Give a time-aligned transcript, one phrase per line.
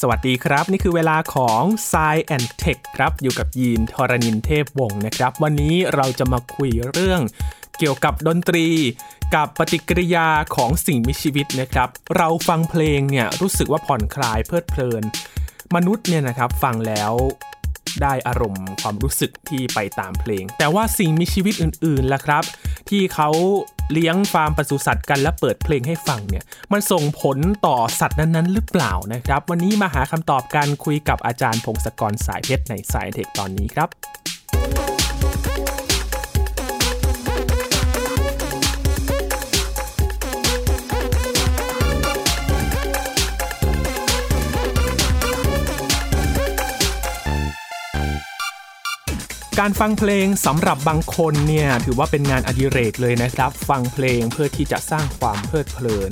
[0.00, 1.94] สวัสดีครับ นี่คือเวลาของ s ซ
[2.24, 7.20] แอนเทคครับ อยู่กับยีนทรณินเทพวงศ์นะครับ วันนี้เราจะมาคุยเรื่อง
[7.78, 8.66] เกี่ยวกับดนตรี
[9.34, 15.02] กับปฏิกิริยาของสิ่งมีชีวิตนะครับ เราฟังเพลงเนี่ยรู้สึกว่าผ่อนคลายเพลิดเพลิน
[15.74, 17.12] มนุษย์เนี่ยนะครับฟังแล้ว
[18.02, 22.44] ได้อารมณ์ความรู้สึกที่ไปตามเพลง แต่ว่าสิ่งมีชีวิตอื่นๆล่ะครับ
[22.90, 23.30] ที่เขา
[23.92, 33.88] เลี้ยงฟาร์มปศุสัตว์กันและเปิดเพลงให้ฟังเนี่ย มันส่งผลต่อสัตว์นั้นๆ หรือเปล่านะครับ วันนี้มาหาคำตอบการคุยกับอาจารย์พงศกรสายเพชรในสายเทคตอนนี้ครับ
[49.62, 56.10] การฟังเพลงสำหรับบางคนเนี่ยถือว่าเป็นงานอดิเรกเลยนะครับ ฟังเพลงเพื่อที่จะสร้างความเพลิดเพลิน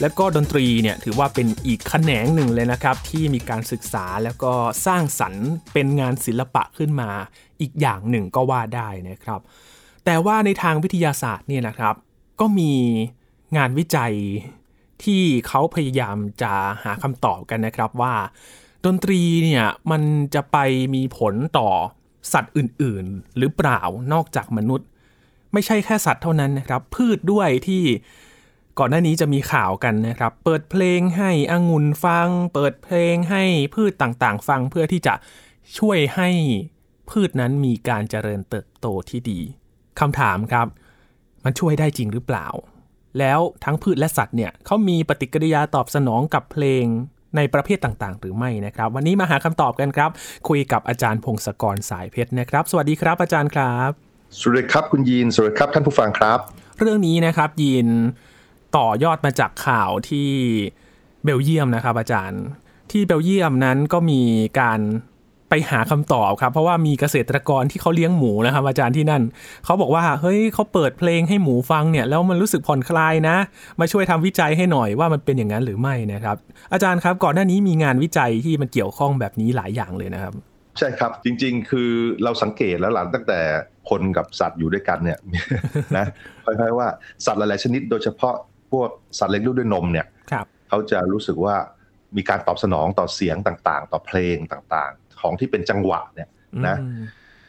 [0.00, 4.52] และก็ดนตรีเนี่ยถือว่าเป็นอีกแขนงหนึ่งเลยนะครับ ที่มีการศึกษาแล้วก็
[4.86, 7.10] สร้างสรรค์เป็นงานศิลปะขึ้นมา
[7.60, 9.40] อีกอย่างหนึ่งก็ว่าได้นะครับ
[10.04, 11.94] แต่ว่าในทางวิทยาศาสตร์เนี่ยนะครับ
[12.40, 12.72] ก็มี
[13.56, 14.14] งานวิจัย
[15.04, 16.52] ที่เขาพยายามจะ
[16.84, 18.14] หาคำตอบกันนะครับว่า
[18.84, 20.02] ดนตรีเนี่ยมัน
[20.34, 20.56] จะไป
[20.94, 21.70] มีผลต่อ
[22.32, 23.80] สัตว์อื่นๆ หรือเปล่า
[24.12, 24.88] นอกจากมนุษย์
[25.52, 27.84] ไม่ใช่แค่สัตว์เท่านั้นนะครับ พืชด้วยที่
[28.78, 33.42] ก่อนหน้านี้จะมีข่าวกันนะครับ เปิดเพลงให้องุ่นฟัง เปิดเพลงให้
[33.74, 35.14] พืชต่างๆ ฟังเพื่อที่จะ
[35.78, 36.30] ช่วยให้
[37.10, 39.40] พืชนั้นมีการเจริญเติบโตที่ดี
[40.00, 40.66] คำถามครับ
[41.44, 42.46] มันช่วยได้จริงหรือเปล่า
[43.18, 46.84] แล้วทั้งพืชและสัตว์เนี่ยเขามีปฏิกิริยาตอบสนองกับเพลง
[47.36, 50.10] ในประเภทต่างๆ หรือไม่นะครับ วันนี้มาหาคำตอบกันครับ
[50.48, 53.90] คุยกับอาจารย์พงศกรสายเพชรนะครับ สวัสดีครับอาจารย์ครับ
[54.38, 56.38] สวัสดีครับคุณยีนสวัสดีครับท่านผู้ฟังครับ
[56.80, 57.88] เรื่องนี้นะครับยีน
[58.76, 60.30] ต่อยอดมาจากข่าวที่
[61.24, 62.42] เบลเยียมนะครับ อาจารย์
[62.90, 64.20] ที่เบลเยียมนั้นก็มี
[64.60, 64.80] การ
[65.50, 69.22] ไปหาคำตอบครับ เพราะว่ามีเกษตรกรที่เขาเลี้ยงหมูนะครับ อาจารย์ที่นั่น
[69.64, 73.36] เขาบอกว่าเฮ้ยเขาเปิดเพลงให้หมูฟังเนี่ยแล้วมันรู้สึกผ่อนคลายนะ
[73.80, 76.36] มาช่วยทำวิจัยให้หน่อยว่ามันเป็นอย่างนั้นหรือไม่นะครับ
[76.72, 80.32] อาจารย์ครับก่อนหน้านี้มีงานวิจัยที่มันเกี่ยวข้องแบบนี้หลายอย่างเลยนะครับ
[80.78, 81.90] ใช่ครับจริง ๆ คือ
[82.24, 83.40] เราสังเกตแล้วหลังตั้งแต่
[83.90, 85.18] คนกับสัตว์อยู่ด้วยกันเนี่ย
[85.96, 86.06] นะ
[86.44, 86.88] ค่อยๆว่า
[87.24, 88.34] สัตว์หลายๆชนิด โดยเฉพาะ
[88.72, 88.88] พวก
[89.18, 90.06] สัตว์เลี้ยงลูกด้วยนมเนี่ย
[90.68, 91.56] เขาจะรู้สึกว่า
[92.16, 96.28] มีการตอบสนองต่อเสียงต่างๆ ต่อเพลงต่าง ของที่เป็นจังหวะเนี่ย
[96.66, 96.76] นะ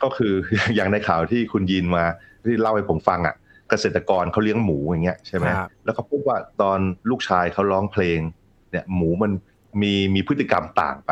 [0.04, 0.34] ก็คือ
[0.76, 2.04] อย่างในข่าวที่คุณยินมา
[2.46, 3.36] ที่เล่าให้ผมฟังอะ
[3.70, 5.48] เกษตรกรเขาเลี้ยงหมูอย่างเงี้ยใช่ไหม
[5.84, 6.80] แล้วเขาพูดว่าตอน
[7.10, 8.20] ลูกชายเขาร้องเพลง
[8.72, 9.32] เนี่ยหมูมัน
[9.82, 11.12] มีมีพฤติกรรมต่างไป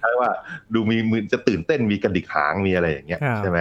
[0.00, 0.30] ใช่ว่า
[0.74, 3.58] ดูมีมือจะตื่นเต้นมีกระดิกหางมีอะไรอย่างเงี้ยใช่ไหม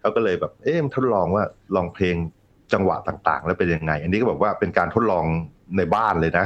[0.00, 1.44] เขาก็เลยแบบ เอ๊ะทดลองว่า
[1.76, 2.16] ลองเพลง
[2.72, 5.24] จังหวะต่างๆ แล้วเป็นยังไง อันนี้ก็บอกว่าเป็นการทดลอง
[5.76, 6.44] ในบ้านเลยนะ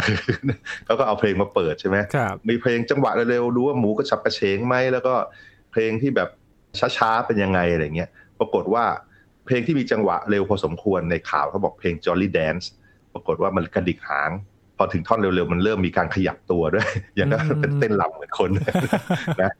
[0.84, 1.97] เขาก็เอาเพลงมาเปิดใช่ไหม
[2.48, 5.14] มีเพลงจังหวะเร็วๆดูว่าหมูก็ฉับกระเฉงไหมแล้วก็
[5.72, 6.28] เพลงที่แบบ
[6.97, 8.84] ช้าๆเป็นยังไงอะไรเงี้ยปรากฏว่า
[9.47, 12.66] เพลงที่มีจังหวะเร็วพอสมควรในข่าวเขาบอกเพลง Jolly Dance
[13.14, 14.31] ปรากฏว่ามันกระดิกหาง
[14.82, 18.50] พอถึงท่อนเร็วๆ มันเริ่มมีการขยับตัวด้วย อย่างนั้นเป็นเต้นลำเหมือนคน
[19.42, 19.52] นะ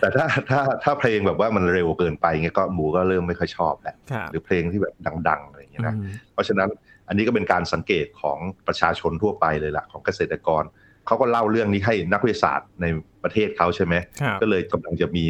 [0.00, 3.96] แต่ถ้าถ้าถ้าเพลงแบบว่ามันเร็วเกินไปเงี้ยก็หมูก็เริ่มไม่ค่อยชอบแหละ
[4.30, 4.94] หรือเพลงที่แบบ
[5.28, 5.94] ดังๆอะไรอย่างเงี้ยนะ
[6.32, 6.68] เพราะฉะนั้น
[7.08, 10.62] อันนี้ก็เป็นการสังเกตของประชาชนทั่วไปเลยละของเกษตรกร
[11.06, 12.86] เขาก็เล่าเรื่องนี้ให้นักวิทยาศาสตร์ใน
[13.22, 13.94] ประเทศเขาใช่ไหม
[14.42, 15.24] ก็เลยกำลังจะมี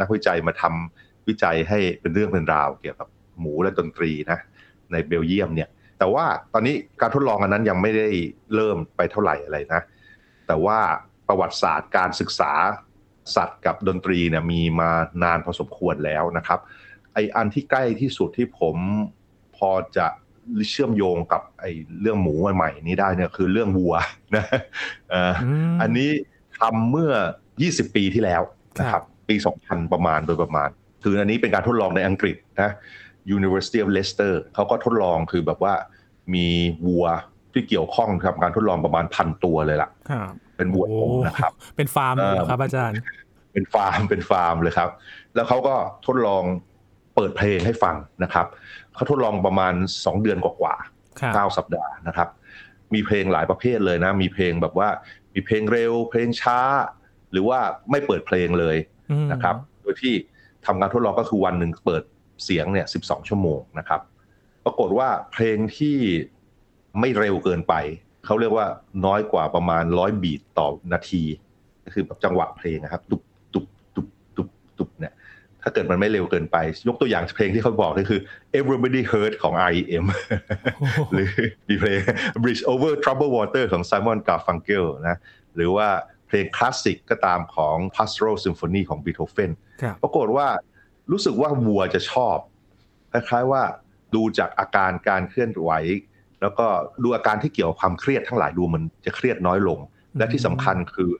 [0.00, 3.08] นักวิจัยมาทำวิจัยให้เป็นเรื่องเป็นราวเกี่ยวกับ
[3.40, 4.38] หมูและดนตรีนะ
[4.92, 5.68] ในเบลเยียมเนี่ย
[5.98, 8.08] แต่ว่าตอนนี้การทดลองอันนั้นยังไม่ได้
[8.54, 9.82] เริ่มไปเท่าไหร่อะไรนะ
[10.46, 10.78] แต่ว่า
[11.28, 12.52] ประวัติศาสตร์การศึกษา
[13.36, 14.90] สัตว์กับดนตรีเนี่ยมีมา
[15.22, 16.60] นานพอสมควรแล้วนะครับ
[17.14, 18.76] ไออันที่ใกล้ที่สุดที่ผม
[19.56, 20.06] พอจะ
[20.70, 23.94] เชื่อมโยงกับไอ้เรื่องหมูใหม่ๆนี้ได้เนี่ยคือเรื่องวัว
[24.36, 24.44] นะ
[25.82, 26.10] อันนี้
[26.60, 27.12] ทำเมื่อ
[27.54, 28.42] 20 ปีที่แล้ว
[28.78, 29.34] นะครับ ปี
[29.64, 30.68] 2000 ประมาณโดยประมาณ
[31.02, 32.70] คืออันนี้เป็นการทดลองในอังกฤษนะ
[33.36, 35.74] University of Leicester เขาก็ทดลองคือแบบว่า
[36.34, 36.46] มี
[36.86, 37.06] วัว
[37.52, 39.90] ที่เกี่ยวข้องกับการทดลองประมาณพันตัวเลยล่ะ
[40.56, 40.86] เป็นวัว
[41.26, 42.96] นะครับ เป็นฟาร์มเลยครับอาจารย์
[43.52, 44.90] เป็นฟาร์มเป็นฟาร์มเลยครับ
[45.34, 45.74] แล้วเขาก็
[46.06, 46.42] ทดลอง
[47.14, 48.46] เปิดเพลงให้ฟังนะครับ
[48.94, 49.74] เขาทดลองประมาณ
[50.04, 52.28] สองเดือนกว่าๆเก้าสัปดาห์นะครับ
[52.94, 54.88] มีเพลงหลายประเภทเลยนะ มีเพลงแบบว่า
[55.34, 56.58] มีเพลงเร็ว เพลงช้า
[57.32, 57.58] หรือว่า
[57.90, 58.76] ไม่เปิดเพลงเลย
[59.32, 60.14] นะครับ โดยที่
[60.66, 62.02] ทำการทดลองก็คือวันหนึ่งเปิด
[62.44, 64.00] เสียงเนี่ยสิบสองชั่วโมงนะครับ
[64.64, 65.96] ปรากฏว่าเพลงที่
[67.00, 67.74] ไม่เร็วเกินไป
[68.24, 68.66] เขาเรียกว่า
[69.06, 71.22] น้อยกว่าประมาณร้อยบีทต่อนาที
[71.94, 73.22] คือแบบจังหวะเพลงนะครับตุบ
[73.54, 73.66] ตุบ
[73.96, 74.48] ตุบตุบ
[74.78, 75.14] ตุบเนี่ย
[75.62, 76.56] ถ้าเกิดมันไม่เร็วเกินไป
[76.88, 78.20] ยกตัวอย่างเพลงที่เขาบอกก็คือ
[78.58, 80.04] Everybody Heard ของ R.E.M.
[81.12, 81.28] หรือ
[81.68, 82.00] มีเพลง
[82.42, 85.18] Bridge Over Troubled Water ของ Simon Garfunkel นะ
[85.56, 85.88] หรือว่า
[86.28, 89.50] เพลงคลาสสิกก็ตามของ Pastoral Symphony ของบีโธเฟน
[90.02, 90.48] ปรากฏว่า
[91.10, 92.36] รู้สึกว่าวัวจะชอบ
[93.12, 93.62] คล้ายๆว่า
[94.14, 95.70] ดูจากอาการการเคลื่อนไหว
[96.40, 96.66] แล้วก็
[97.02, 99.78] ดูอาการที่เกี่ยวกับความเครียดทั้งหลายดูมันจะเครียดน้อยลง
[100.18, 101.10] และที่สำคัญคือ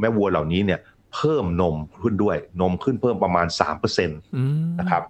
[0.00, 0.80] แม่วัวเหล่านี้เนี่ย
[1.14, 3.46] เพิ่มนมขึ้นด้วยนมขึ้นเพิ่มประมาณ
[3.76, 5.02] 3%นะครับ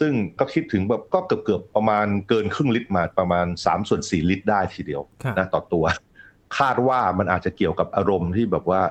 [0.00, 5.02] ซึ่งก็คิดถึงแบบก็เกือบเกือบประมาณเกินครึ่งลิตรมาประมาณ3ส่วน4ลิตรได้ทีเดียว
[5.38, 5.84] นะต่อตัว
[6.58, 8.82] คาดว่ามันอาจจะเกี่ยวกับอารมณ์ที่แบบว่า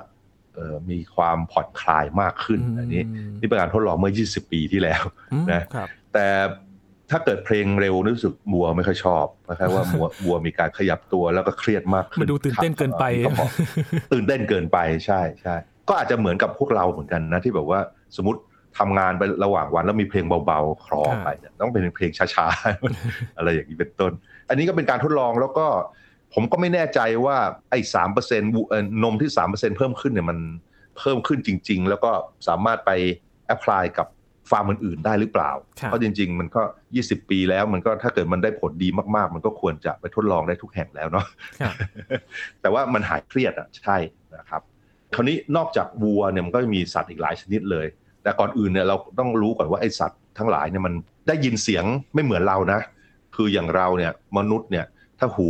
[0.92, 3.04] มีความผ่อนคลายมากขึ้นอันนี้
[3.40, 5.04] นี่เป็นการทดลองเมื่อ 20 ปีที่แล้ว
[5.52, 5.64] นะ
[6.14, 6.28] แต่
[7.12, 13.06] ถ้าเกิดเพลงเร็วรู้สึกบัวไม่ค่อยชอบนะครับว่าบัวบัวมีการขยับตัวแล้วก็เครียดมากขึ้นมันดูตื่นเต้นเกินไป
[14.14, 15.56] ตื่นเต้นเกินไปใช่ใช่
[15.90, 17.80] ก็อาจจะเหมือนกับพวกเราเหมือนกันนะที่แบบว่า
[18.18, 18.40] สมมติ
[18.80, 24.12] ทำงานไประหว่างวันแล้วมีเพลงเบาๆคลอไปเนี่ยต้องเป็นเพลงช้าๆอะไรอย่างนี้เป็นต้น
[24.50, 25.68] อันนี้ก็เป็นการทดลองแล้วก็
[26.34, 27.38] ผมก็ไม่แน่ใจว่า
[27.70, 28.52] ไอ้สามเปอร์เซ็นต์
[29.04, 30.40] นมที่สามเปอร์เซ็นต์เพิ่มขึ้นเนี่ยมัน
[31.00, 32.12] เพิ่มขึ้นจริง ๆ แล้วก็
[32.48, 32.92] สามารถไป
[33.48, 34.08] apply กับ
[34.50, 35.52] ฟาร์มอื่นๆได้หรือเปล่า
[35.84, 36.62] เพราะจริง ๆ มันก็
[36.98, 41.26] 20 ปีแล้วมันก็ถ้าเกิดมันได้ผลดีมากๆ มันก็ควรจะไปทดลองได้ทุกแห่งแล้วเนาะ
[42.62, 43.98] แต่ว่ามันหายเครียดอะใช่
[44.38, 44.62] นะครับ
[45.16, 47.88] คราวนี้นอกจากวัวเนี่ยมันก็มีสัตว์อีกหลายชนิดเลย
[48.24, 50.94] แต่ก่อนอื่นเนี่ยเราต้องรู้ก่อนว่าไอสัตว์ทั้งหลายเนี่ยมัน
[51.28, 52.80] ได้ยินเสียงไม่เหมือนเรานะ
[53.36, 54.86] คืออย่างเราเนี่ยมนุษย์เนี่ย
[55.20, 55.50] ถ้าหู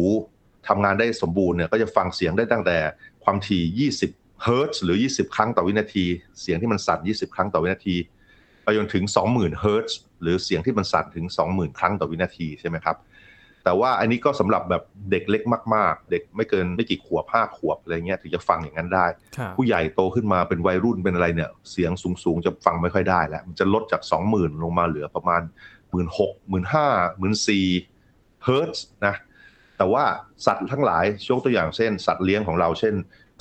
[0.67, 2.77] ทำงานได้สมบูรณ์เนี่ยก็จะฟังเสียงได้ตั้งแต่
[3.23, 6.05] ความถี่ 20 เฮิร์ตซ์หรือ 20 ครั้งต่อวินาที
[6.41, 7.95] เสียงที่มันสั่น 20 ครั้งต่อวินาที
[8.63, 12.97] ไปจนถึง 20,000เฮิร์ตซ์หรือเสียงที่มันสั่นถึง 20,000 ครั้งต่อวินาทีใช่ไหมครับ
[13.63, 15.43] แต่ว่าอันนี้ก็สำหรับแบบเด็กเล็ก
[15.75, 19.05] มาก ๆ เด็กไม่เกินไม่กี่ขวบห้าขวบอะไรเงี้ยถึงจะฟังอย่างนั้นได้
[19.57, 21.91] ผู้ใหญ่โตขึ้นมาเป็นวัยรุ่นเป็นอะไรเนี่ย เสียง
[22.23, 25.41] สูง ๆ จะฟังไม่ค่อยได้แล้วมันจะลดจาก 20,000 ลงมาเหลือประมาณ
[25.91, 26.75] 1 6 0 0 0 1 5
[27.21, 29.15] 0 0 0 1 4เฮิร์ตซ์นะ
[29.81, 30.05] แต่ว่า
[30.45, 32.93] สัตว์ทั้งหลายยกตัวอย่างเช่น สัตว์เลี้ยงของเราเช่น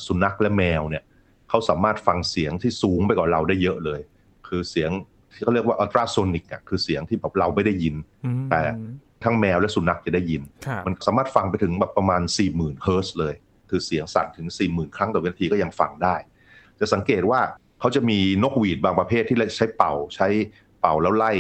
[0.07, 1.05] สุนัขและแมวเนี่ย
[1.49, 4.01] เขาสามารถฟังเสียงที่สูงไปกว่าเราได้เยอะเลย
[4.49, 4.91] คือเสียง
[5.33, 7.95] ที่เขาเรียกว่าอัลตราโซนิกอะคือเสียงที่แบบเราไม่ได้ยิน
[8.51, 8.63] แต่
[9.25, 10.43] ทั้งแมวและสุนัขจะได้ยิน
[10.87, 13.35] มันสามารถฟังไปถึงแบบประมาณ 4 0,000เฮิร์ตซ์เลย
[13.71, 16.15] คือเสียงสั่นถึง 4 0,000 ครั้งต่อวินาทีก็ยังฟังได้
[16.81, 17.41] จะสังเกตว่า
[17.81, 20.29] เขาจะมีนกหวีดบางประเภทที่ใช้เป่า ใช้
[20.81, 21.33] เป่าแล้วไล่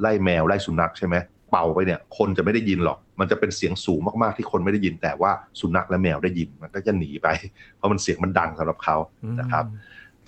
[0.00, 1.16] ไล่แมวไล่สุนัขใช่ไหม
[1.50, 7.28] เป่าไปเนี่ย คนจะไม่ได้ยินหรอก มันจะเป็นเสียงสูงมากๆที่คนไม่ได้ยิน แต่ว่าสุนัขและแมวได้ยินมันก็จะหนีไป
[7.76, 8.96] เพราะมันเสียงมันดังสำหรับเขา
[9.40, 9.64] นะครับ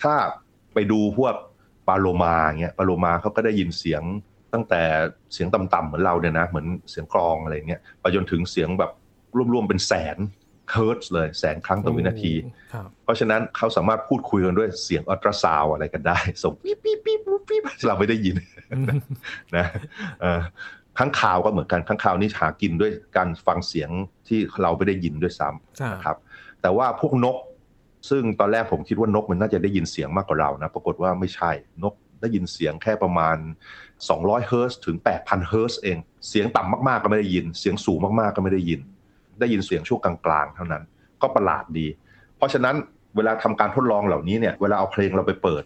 [0.03, 0.15] ถ้า
[0.75, 1.35] ไปดูพวก
[1.89, 4.03] ปาโลมาเงี้ยปาโลมาเขาก็ได้ยินเสียง
[4.53, 4.83] ตั้งแต่
[5.33, 8.91] เสียงต่ำๆเหมือนเราเนี่ยนะเหมือนเสียงกรองอะไรเงี้ยไปจนถึงเสียงแบบ
[9.53, 10.19] รวมๆเป็นแสน
[10.73, 12.33] เฮิร์ตซ์เลยแสนครั้งต่อวินาที
[13.05, 18.37] เพราะฉะนั้นเขาสามารถพูดคุยกันด้วยเสียงอัลตราซาวอะไรกันได้ส่งปี๊บปี๊บปี๊บปี๊บเราไม่ได้ยิน
[19.57, 19.67] นะ
[20.99, 23.91] ข้างข่าวก็เหมือนกันข้างข่าวนี่หากินด้วยการฟังเสียง
[24.29, 26.17] ที่เราไม่ได้ยินด้วยซ้ำนะครับ
[26.63, 27.37] แต่ว่าพวกนก
[28.11, 31.51] ซึ่งตอนแรกผมคิดว่านกมันน่าจะได้ยินเสียงมากกว่าเรานะปรากฏว่าไม่ใช่
[31.83, 33.37] นกได้ยินเสียงแค่ประมาณ
[33.93, 35.99] 200 เฮิร์ตถึง 8,000 เฮิร์ตเอง
[36.29, 38.81] เสียงต่ำมาก ๆ ก็ไม่ได้ยิน เสียงสูงมาก ๆ ก็ไม่ได้ยิน
[39.41, 40.83] ได้ยินเสียงช่วงกลาง ๆ เท่านั้น
[41.23, 41.87] ก็ประหลาดดี
[42.37, 42.77] เพราะฉะนั้น
[43.17, 45.65] เวลาทำการทดลองเหล่านี้เนี่ย เวลาเอาเพลงเราไปเปิด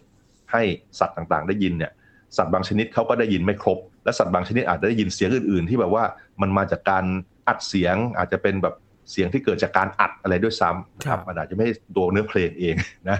[0.51, 0.61] ให้
[0.99, 1.91] สัตว์ต่าง ๆ ได้ยินเนี่ย
[2.37, 6.03] สัตว์บางชนิดเขาก็ได้ยินไม่ครบ และสัตว์บางชนิดอาจจะได้ยินเสียงอื่น ๆ ที่แบบว่า
[6.41, 7.05] มันมาจากการ
[7.47, 8.75] อัดเสียงอาจจะเป็นแบบ
[9.11, 12.75] เสียงที่เกิดจากการอัดอะไรด้วยซ้ำนะครับมันอาจจะไม่ตัวเนื้อเพลงเอง
[13.09, 13.17] นะ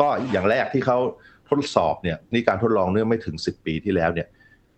[0.00, 0.98] ก็อย่างแรกที่เขา
[1.50, 4.28] ทดสอบเนี่ยนี่การทดลองเนื่อไม่ถึง 10 ปีที่แล้วเนี่ย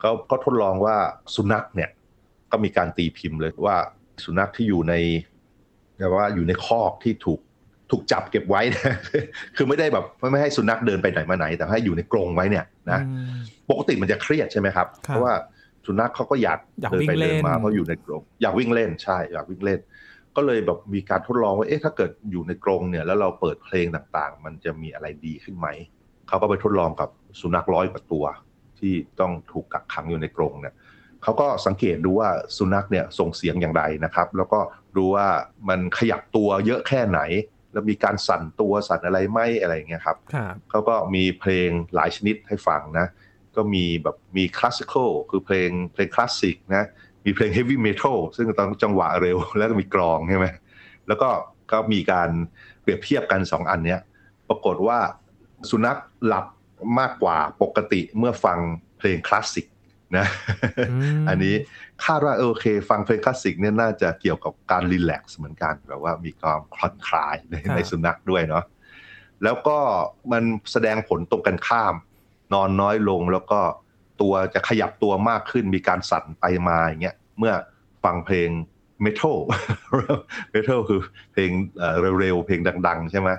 [0.01, 0.97] เขาก็ทดลองว่า
[1.35, 1.91] สุนัขเนี่ย
[2.53, 3.77] ก็มีการตีพิมพ์เลยว่า
[4.25, 4.95] สุนัขที่อยู่ใน
[5.99, 7.41] แบบว่าอยู่ในคอกที่ถูก
[7.93, 8.97] ถูกจับเก็บไว้นะ
[9.57, 13.01] คือไม่ได้แบบไม่ให้สุนัขเดินไปไหนมาไหน แต่ให้อยู่ในกรงไว้เนี่ยนะ
[13.71, 15.35] ปกติมันจะเครียดใช่ไหมครับ เพราะว่า
[15.87, 16.59] สุนัขเขาก็อยาก
[16.91, 19.81] เดินไปเดินมาเพราะอยู่ในกรงอยากวิ่งเล่นใช่อยากวิ่งเล่น
[20.37, 25.69] ก็เลยแบบมีการทดลองว่าเอ๊ะถ้าเกิดอยู่ในกรงเนี่ย แล้วเราเปิดเพลงต่างๆ มันจะมีอะไรดีขึ้นไหม
[26.29, 27.09] เขาก็ไปทดลองกับ
[27.41, 28.25] สุนัขร้อยกว่าตัว
[28.79, 30.75] ที่ต้องถูกกักขังอยู่ในกรงเนี่ย
[31.23, 34.61] เขาก็สังเกตดูว่าสุนัขเนี่ยส่งเสียงอย่างไรนะครับ แล้วก็
[34.97, 35.27] ดูว่า
[35.69, 37.21] มันขยับตัวเยอะแค่ไหน
[37.73, 40.19] แล้วมีการสั่นตัวสั่นอะไรไหมอะไรเงี้ยครับ
[40.71, 43.07] เขาก็มีเพลงหลายชนิดให้ฟังนะ
[43.57, 46.85] ก็มีแบบมี classical คือเพลงเพลงคลาสสิกนะ
[47.25, 50.47] มีเพลง heavy metal ซึ่งต้องจังหวะเร็วแล้วก็มีกลองใช่ไหม
[51.09, 51.29] แล้วก็
[51.73, 52.31] ก็มีการ
[52.83, 54.01] เปรียบเทียบกันสองอันเนี้ย
[54.49, 54.99] ปรากฏว่า
[55.71, 56.47] สุนัขหลับ
[56.99, 58.59] มากกว่าปกติเมื่อฟัง
[58.99, 59.67] เพลงคลาสสิก
[60.17, 60.27] นะ
[61.29, 61.55] อันนี้
[62.05, 68.65] คาดว่าโอเค ฟังเพลงคลาสสิกเนี่ยน่าจะเกี่ยวกับการ relax เหมือนกันแบบว่ามีความผ่อนคลายในในสุนัขด้วยเนาะ
[69.45, 69.79] แล้วก็
[70.33, 71.95] มันแสดงผลตรงกันข้าม
[72.55, 73.61] นอนน้อยลงแล้วก็
[74.21, 77.55] ตัวจะขยับตัวมากขึ้นมีการสั่นไปมาอย่างเงี้ยเมื่อ
[78.05, 78.49] ฟังเพลง
[79.03, 79.39] เมทัล
[80.51, 81.01] เมทัลคือ
[81.33, 81.51] เพลง
[82.21, 83.31] เร็วๆ เพลงดัง ๆ ใช่ไหม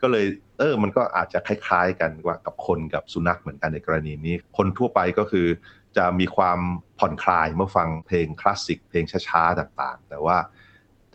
[0.00, 0.26] ก็ก็เลย
[0.58, 5.46] เออ มันก็อาจจะคล้าย ๆ กันว่ากับคนกับสุนัขเหมือนกันในกรณีนี้ คนทั่วไปก็คือ
[5.96, 6.58] จะมีความ
[6.98, 10.36] ผ่อนคลายเมื่อฟังเพลงคลาสสิกเพลงช้าๆต่างๆ แต่ว่า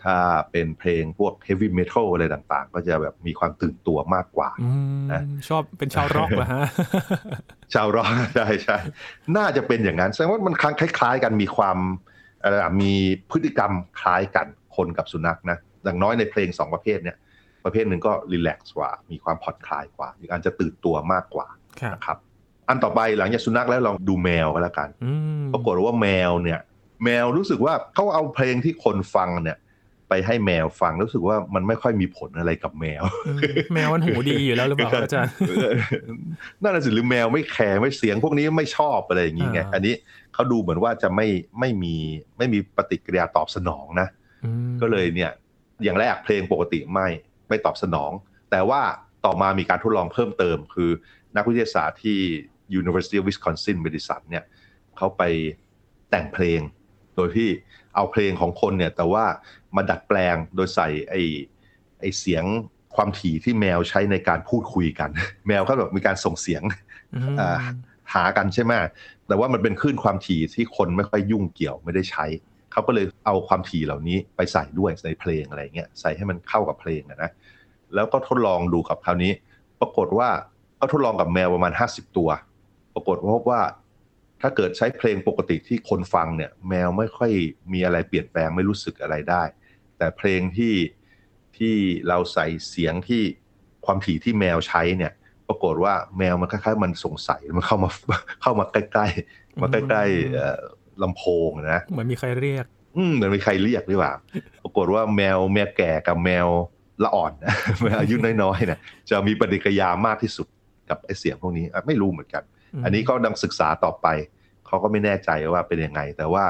[0.03, 0.17] ถ้า
[0.51, 4.49] เป็นเพลงพวกเฮฟวี่เมทัลอะไรต่างๆ ก็จะแบบมีความตื่นตัวมากกว่า
[5.11, 6.63] นะชอบเป็นชาวร็อกเหรอฮะ
[7.73, 8.77] ชาวร็อกใช่ใช่
[9.37, 11.77] น่าจะเป็นอย่างนั้นแสดงว่ามันคล้ายๆกันมีความ
[12.81, 12.93] มี
[13.31, 17.17] พฤติกรรมคล้ายกันคนกับสุนัขนะอย่างน้อยในเพลงสองประเภทเนี้ย
[17.65, 21.47] ประเภทหนึ่งก็รีแลกซ์กว่า มีความผ่อนคลายกว่า อีกอันจะตื่นตัวมากกว่า
[21.93, 22.17] นะครับ
[22.69, 24.89] อันต่อไปหลังจากสุนัขแล้วลองดูแมวก็แล้วกัน
[25.53, 26.59] ปรากฏว่าแมวเนี่ย
[27.03, 29.57] แมวรู้สึกว่าเขาเอาเพลงที่คนฟังเนี่ย
[30.09, 33.03] ไปให้แมวฟังรู้สึกว่ามันไม่ค่อยมีผลอะไรกับแมว
[33.73, 35.33] แมวมันหูดีอยู่แล้วหรือเปล่าอาจารย์
[36.61, 39.93] นั่นสิหรือแมวไม่แคร์ไม่เสียงพวกนี้ไม่ชอบอะไรอย่างนี้ไงอันนี้
[40.33, 41.27] เขาดูเหมือนว่าจะไม่
[41.59, 41.95] ไม่มี
[42.37, 44.07] ไม่มีปฏิกิริยาตอบสนองนะ
[44.81, 45.31] ก็เลยเนี่ย
[45.83, 47.07] อย่างแรกเพลงปกติไม่
[47.49, 48.11] ไม่ตอบสนอง
[48.51, 48.81] แต่ว่า
[49.25, 50.91] ต่อมามีการทดลองเพิ่มเติมคือ
[51.35, 52.17] นักวิทยาศาสตร์ที่
[52.79, 54.43] University of Wisconsin Madison เนี่ย
[54.97, 55.23] เขาไป
[56.09, 56.59] แต่งเพลง
[57.15, 57.49] โดยที่
[57.95, 59.25] เอาเพลงของคนเนี่ยแต่ว่า
[59.75, 61.21] มาดัดแปลงโดยใส่ไอ้
[61.99, 62.43] ไอ้เสียง
[62.95, 65.09] ความถี่ที่แมวใช้ในการพูดคุยกัน
[65.47, 66.63] แมวเขาแบบมีการส่งเสียง
[68.13, 68.73] หากันใช่ไหม
[69.27, 72.25] แต่ว่ามันเป็นคลื่นความถี่ที่คนไม่ค่อยยุ่งเกี่ยวไม่ได้ใช้
[72.71, 77.31] เขาก็เลยเอาความถี่เหล่านี้ไปใส่ด้วยในเพลงอะไรเงี้ยใส่ให้มันเข้ากับเพลงนะ
[77.95, 79.31] แล้วก็ทดลองดูกับคราวนี้
[79.79, 80.29] ปรากฏว่า
[80.81, 82.29] เขาทดลองกับแมวประมาณ 50 ตัว
[82.93, 83.61] ปรากฏพบว่า
[84.41, 87.31] ถ้าเกิดใช้เพลงปกติที่คนฟังเนี่ยแมวไม่ค่อย
[87.73, 89.43] มีอะไรเปลี่ยนแปลงไม่รู้สึกอะไรได้
[89.97, 90.75] แต่เพลงที่
[91.57, 91.75] ที่
[92.07, 93.23] เราใส่เสียงที่
[93.85, 95.11] ความถี่ที่แมวใช้เนี่ย
[95.47, 97.89] ปรากฏว่าแมวมันคล้ายๆ มันสงสัยมันเข้ามา
[98.41, 102.65] เข้ามาใกล้ๆมาใกล้ๆลำโพงนะเหมือนมีใครเรียก
[102.97, 104.13] อืมเหมือนมีใครเรียกหรือเปล่า
[104.63, 106.47] ปรากฏว่าแมวแมวแก่กับแมว
[107.03, 107.33] ละอ่อน
[107.99, 110.47] อายุน้อยๆเนี่ยจะมีปฏิกิริยามากที่สุด
[110.91, 112.43] กับไอเสียงพวกนี้ไม่รู้เหมือนกัน
[112.83, 114.07] อันนี้ก็ดังศึกษาต่อไป
[114.67, 116.43] เขาก็ไม่แน่ใจว่าเป็นยังไง แต่ว่า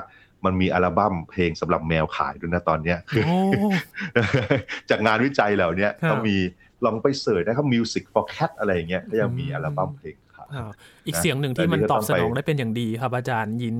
[0.46, 2.98] มันมีอัลบั้มเพลงสำหรับแมวขายด้วยนะตอนเนี้ย
[4.90, 6.36] จากงานวิจัยเหล่านี้เขามี
[6.86, 10.48] ลองไปเสิร์ชนะครับ Music for Cat อะไรอย่างเงี้ยก็ยังมีอัลบั้มเพลงขาย
[11.08, 13.78] อีกเสียงหนึ่งที่มันตอบสนองได้เป็นอย่างดีครับ อาจารย์ยิน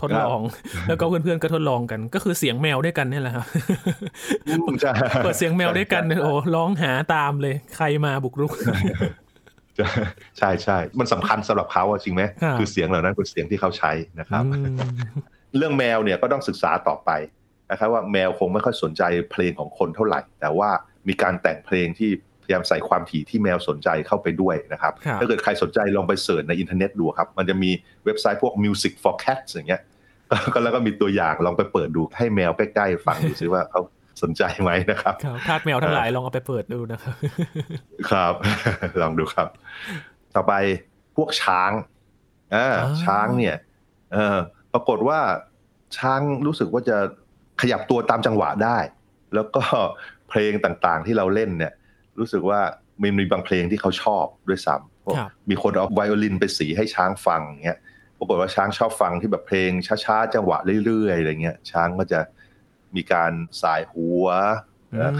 [0.00, 0.40] ทดลอง
[0.88, 3.46] แล้วก็เพื่อนๆก็ทดลองกัน ก็คือเสียงแมวด้วยกันนี่แหละครับ
[5.24, 8.52] เปิดเสียงแมวด้วยกันโอ้ร้องหาตามเลย ใครมาบุกรุก
[10.38, 12.22] ใช่ใช่ มันสำคัญสำหรับเขาจริงไหม
[12.58, 14.42] คือเสียงเหล่านั้นคือเสียงที่เขาใช้นะครับ
[15.56, 17.10] เรื่องแมวเนี่ยก็ต้องศึกษาต่อไป
[17.70, 20.70] นะครับว่าแมวคงไม่ค่อยสนใจเพลงของคนเท่าไหร่ แต่ว่า
[21.08, 22.10] มีการแต่งเพลงที่
[22.42, 27.70] พยายามใส่ความถี่ที่แมวสนใจเข้าไปด้วยนะครับ ถ้าเกิดใครสนใจลองไปเสิร์ชในอินเทอร์เน็ตดูครับ มันจะมี
[28.04, 29.82] เว็บไซต์พวก music for cats อย่างเงี้ย
[30.54, 33.80] ก็แล้วก็มีตัวอย่างลองไปเปิดดูให้แมวใกล้ๆฟังดูซิว่าเขา
[34.22, 35.14] สนใจไหมนะครับ
[35.46, 37.14] ทาสแมวทั้งหลายลองเอาไปเปิดดูนะครับ
[38.10, 38.34] ครับ
[39.00, 39.48] ลองดูครับ
[40.34, 40.52] ต่อไป
[41.16, 41.70] พวกช้าง
[42.54, 42.68] อ่า
[43.04, 43.56] ช้างเนี่ย
[44.12, 44.36] เออ
[44.72, 45.20] ปรากฏว่า
[45.98, 46.96] ช้างรู้สึกว่าจะ
[47.60, 48.78] ขยับตัวตามจังหวะได้
[49.34, 49.62] แล้วก็
[50.28, 51.72] เพลงต่างๆที่เราเล่นเนี่ย
[52.18, 52.60] รู้สึกว่า
[53.02, 57.78] มีมีบางเพลงที่เขาชอบด้วยซ้ำมีคนเอาไวโอลินไปสีให้ช้างฟังเงี้ย
[58.18, 59.70] ปรากฏว่าช้างชอบฟังที่แบบเพลง
[60.04, 62.20] ช้าๆจังหวะเรื่อยๆอะไรเงี้ยช้างก็จะ
[62.96, 64.26] มีการส่ายหัว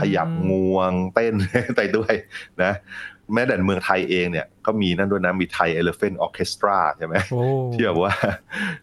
[0.01, 1.35] ขยับงวงเต้น
[1.77, 2.15] ไปด้วย
[2.63, 2.73] นะ
[3.35, 7.15] แม้แต่เมืองไทยเองเนี่ยก็มีนั่นด้วยนะ มี Thai Elephant Orchestra ใช่ไหม
[7.73, 8.13] ที่แบบว่า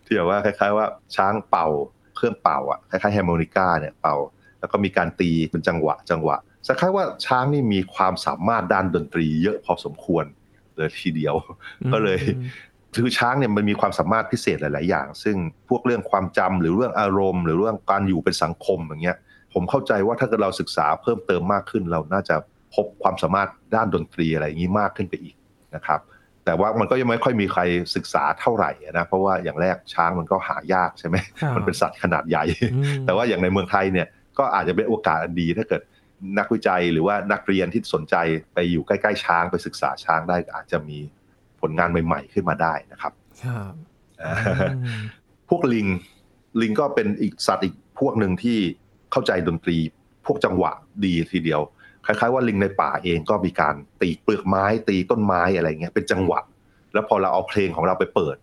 [0.05, 0.85] ที่แบบว่าคล้ายๆว่า
[1.15, 1.67] ช้างเป่า
[2.15, 4.15] เครื่องเป่าอะคล้ายๆแฮร์โมนิกาเนี่ยเป่า
[4.59, 10.25] แล้วก็มีการตีเป็นจังหวะจังหวะคล้ายๆว่าช้างนี่มีความสามารถด้านดนตรีเยอะพอสมควร
[10.75, 11.35] เลยทีเดียว
[11.91, 12.19] ก็เลย
[12.95, 15.35] คือช้างเนี่ยมันมีความสามารถพิเศษหลาย ๆ อย่าง ซึ่ง
[15.69, 19.17] พวกเรื่องความจำหรือเรื่องอารมณ์ หรือเรื่องการอยู่เป็นสังคมอย่างเงี้ย
[19.53, 22.35] ผมเข้าใจว่าถ้าเกิดเราศึกษาเพิ่มเติมมากขึ้น เราน่าจะ
[22.75, 25.35] พบความสามารถด้านดนตรีอะไรอย่างนี้มากขึ้นไปอีก
[25.75, 25.99] นะครับ
[26.45, 27.61] แต่ว่ามันก็ยังไม่ค่อยมีใคร
[27.95, 31.15] ศึกษาเท่าไหร่นะเพราะว่าอย่างแรกช้างมันก็หายากใช่ไหม
[31.55, 32.43] มันเป็นสัตว์ขนาดใหญ่
[33.05, 34.07] แต่ว่าอย่างในเมืองไทยเนี่ย
[34.37, 35.81] ก็อาจจะเป็นโอกาสดีถ้าเกิด
[36.39, 38.15] นักวิจัยหรือว่านักเรียนที่สนใจ
[38.53, 40.99] ไปอยู่ใกล้ ๆ ช้างไปศึกษาช้างได้อาจจะมี
[41.63, 43.13] ผลงานใหม่ ๆ ขึ้นมาได้นะครับ
[45.49, 45.87] พวกลิง
[46.61, 48.57] ลิงก็เป็นอีกสัตว์อีกพวกหนึ่งที่
[49.11, 49.77] เข้าใจดนตรี
[50.25, 50.71] พวกจังหวะ
[51.05, 51.61] ดีทีเดียว
[52.05, 56.39] คล้าย ๆ ว่าลิงในป่าเองก็มีการตีเปลือกไม้ ตีต้นไม้อะไรเงี้ยเป็นจังหวะ
[56.93, 58.35] แล้วพอเราเอาเพลงของเราไปเปิด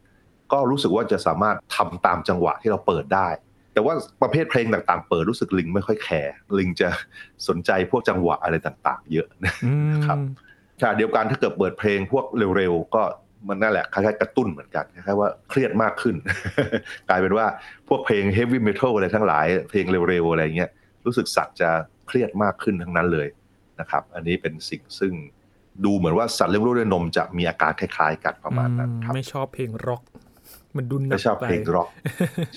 [0.52, 3.28] ก็รู้สึกว่าจะสามารถทำตามจังหวะที่เราเปิดได้
[3.72, 6.88] แต่ว่าประเภทเพลงต่างๆ เปิดรู้สึกลิงไม่ค่อยแคร์ลิงจะ
[7.48, 10.18] สนใจพวกจังหวะอะไรต่าง ๆ เยอะนะครับ
[10.80, 12.25] ขณะเดียวกันถ้าเกิดเปิดเพลงพวก
[12.56, 13.02] เร็วๆก็
[13.49, 16.16] มันนั่นแหละคล้ายๆกระตุ้นเหมือนกันคล้ายๆว่าเครียดมากขึ้น
[17.08, 17.46] กลายเป็นว่า
[17.88, 20.70] พวกเพลงเฮฟวี่เมทัลอะไรทั้งหลาย เพลงเร็วๆอะไรเงี้ย
[21.06, 21.70] รู้สึกสัตว์จะ
[22.06, 23.28] เครียดมากขึ้นทั้งนั้นเลย
[23.80, 25.12] นะครับ อันนี้เป็นสิ่งซึ่ง
[25.84, 30.02] ดูเหมือนว่าสัตว์เลี้ยงลูกด้วยนมจะมีอาการคล้ายๆกันประมาณนั้นครับไม่ชอบเพลงร็อก
[30.76, 31.88] มันดุนไม่ชอบเพลงร็อก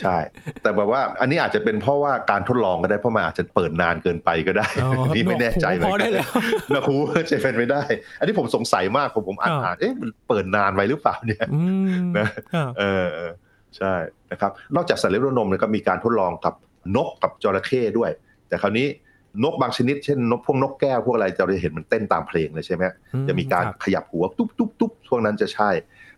[0.01, 0.17] ใช่
[0.61, 4.67] แต่แบบว่าอันนี้อาจจะเป็นเพราะว่าการทดลองก็ได้เพราะมันอาจจะเปิดนานเกินไปก็ได้
[5.15, 5.91] นี่ไม่แน่ใจเลย
[6.73, 6.95] นะครู
[7.31, 7.81] จะเป็นไม่ได้
[8.19, 11.47] อันนี้ผมสงสัยมากผมผมอ่านอ่านเอ๊ะมันเปิดนานไปหรือเปล่าเนี่ย
[12.17, 12.27] นะ
[12.79, 13.07] เออ
[13.77, 13.93] ใช่
[14.31, 16.53] นะครับ นอกจากสัตว์เลี้ยงนมเนี่ยก็มีการทดลองกับ
[16.95, 18.11] นกกับจระเข้ด้วย
[18.47, 18.87] แต่คราวนี้
[19.43, 22.83] นกบางชนิดเช่นนกพวกนกแก้วพวกอะไรจะเราเห็นมันเต้นตามเพลงเลยใช่ไหม
[23.27, 25.69] จะมีการขยับหัวตุ๊บตุ๊บตุ๊บพวกนั้นจะใช่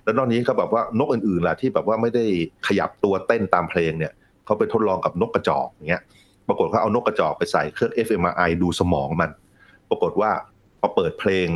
[0.04, 2.26] แล้วนอกนี้ก็แบบว่านกอื่นๆล่ะที่แบบว่าไม่ได้
[2.68, 4.14] ขยับตัวเต้นตามเพลงเนี่ย
[4.46, 6.02] เขาไปทดลองกับนกกระจอกอย่างเงี้ย
[6.48, 9.30] ปรากฏเขาเอานกกระจอกไปใส่เครื่อง fMRI ดูสมองมัน
[9.90, 10.32] ปรากฏว่า
[10.80, 11.48] พอเปิดเพลง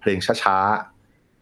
[0.00, 0.58] เพลงช้า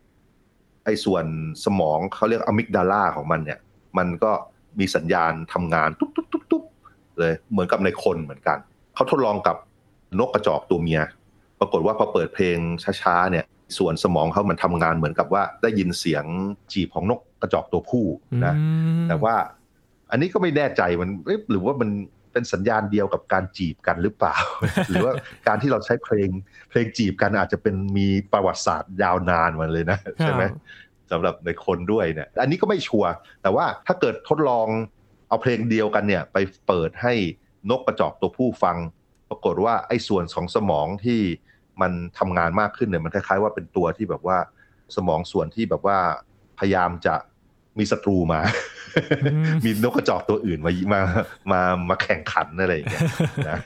[0.01, 1.25] ๆไอ้ส่วน
[1.65, 3.59] สมองเขาเรียกอะมิกดาลาของมันเนี่ย
[3.99, 4.33] มันก็
[4.79, 6.65] มีสัญญาณทำงานตุ๊บตุ๊บตุ๊บตุ๊บ
[7.19, 8.59] เลยเหมือนกับในคนเหมือนกัน
[9.01, 9.57] เขาทดลองกับ
[10.19, 11.01] นกกระจอกตัวเมีย
[11.61, 12.59] ปรากฏว่าพอเปิดเพลง
[13.03, 13.45] ช้าๆเนี่ย
[13.79, 16.25] ส่วนสมองเขามันทำงานเหมือนกับว่าได้ยินเสียง
[16.73, 18.07] จีบของนกกระจอกตัวผู้
[18.47, 18.55] นะ
[19.09, 19.35] แต่ว่า
[20.11, 21.11] อันนี้ก็ไม่แน่ใจมัน
[21.51, 21.91] หรือว่ามัน
[22.33, 24.37] เป็นสัญญาณเดียวกับการจีบกันหรือเปล่า
[24.89, 25.13] หรือว่า
[25.47, 26.29] การที่เราใช้เพลง
[26.71, 30.43] เพลงจีบกันอาจจะเป็นมีประวัติศาสตร์ยาวนานมาเลยนะใช่ไหม
[31.11, 33.11] สำหรับในคนด้วยเนี่ย อันนี้ก็ไม่ชัวร์
[33.43, 34.67] แต่ว่าถ้าเกิดทดลอง
[35.29, 37.15] เอาเพลงเดียวกันเนี่ย ไปเปิดให้
[37.71, 38.77] นกกระจอกตัวผู้ฟัง
[39.31, 41.21] ปรากฏว่าไอ้ส่วนของสมองที่
[41.81, 44.39] มันทำงานมากขึ้นเนี่ยมันคล้ายๆว่าเป็นตัวที่แบบว่า
[44.97, 45.99] สมองส่วนที่แบบว่า
[46.59, 47.15] พยายามจะ
[47.79, 48.41] มีศัตรูมา
[49.65, 51.01] มีนกกระจอกตัวอื่นมามา
[51.53, 53.03] มามาแข่งขันอะไรอย่างเงี้ย
[53.51, 53.59] นะ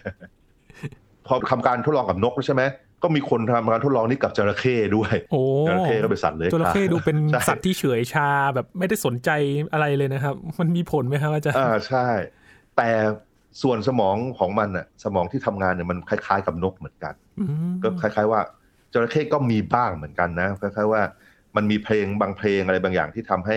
[1.26, 2.62] พอทำการทดลองกับนกใช่ไหม
[3.02, 5.14] ก็มีคนทำการทดลองนี้กับจระเข้ด้วย
[5.68, 7.16] จระเข้ก็เป็นสัตว์เลยจระเข้ดูเป็น
[7.48, 9.30] สัตว์ที่เฉยชาแบบไม่ได้สนใจ
[9.72, 12.06] อะไรเลยนะครับ มันมีผลไหมครับอาจารย์อ่าใช่
[12.76, 12.88] แต่
[13.62, 17.14] ส่วนสมองของมันอะสมองที่ทำงานเนี่ยมันคล้าย ๆ กับนกเหมือนกัน
[17.82, 18.40] ก็คล้าย ๆ ว่า
[18.92, 21.02] จระเข้ก็มีบ้างเหมือนกันนะคล้ายๆว่า
[21.56, 23.56] มันมีเพลงบางเพลงอะไรบางอย่างที่ทำให้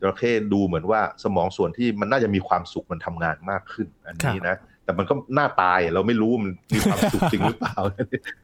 [0.00, 7.76] จระเข้ดูเหมือนว่าสมองส่วนที่มันน่าจะมีความสุขมันทำงานมากขึ้น อันนี้นะแต่มันก็หน้าตายเราไม่รู้มันมีความสุขจริงหรือเปล่า